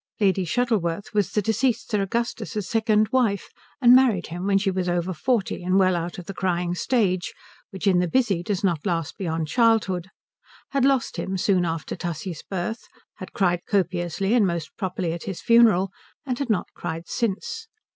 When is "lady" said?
0.19-0.45